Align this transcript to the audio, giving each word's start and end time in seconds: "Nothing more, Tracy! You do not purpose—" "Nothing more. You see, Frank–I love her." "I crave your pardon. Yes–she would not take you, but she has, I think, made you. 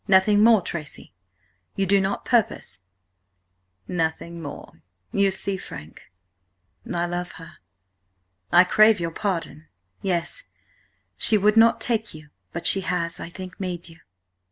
"Nothing 0.07 0.41
more, 0.43 0.63
Tracy! 0.63 1.13
You 1.75 1.85
do 1.85 2.01
not 2.01 2.25
purpose—" 2.25 2.81
"Nothing 3.87 4.41
more. 4.41 4.81
You 5.11 5.29
see, 5.29 5.57
Frank–I 5.57 7.05
love 7.05 7.33
her." 7.33 7.59
"I 8.51 8.63
crave 8.63 8.99
your 8.99 9.11
pardon. 9.11 9.67
Yes–she 10.01 11.37
would 11.37 11.55
not 11.55 11.79
take 11.79 12.15
you, 12.15 12.31
but 12.51 12.65
she 12.65 12.81
has, 12.81 13.19
I 13.19 13.29
think, 13.29 13.59
made 13.59 13.89
you. 13.89 13.99